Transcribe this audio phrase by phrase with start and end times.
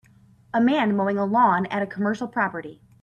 [0.51, 2.81] A man mowing a lawn at a commercial property.